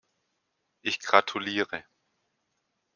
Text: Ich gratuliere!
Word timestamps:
Ich 0.81 0.97
gratuliere! 0.99 1.85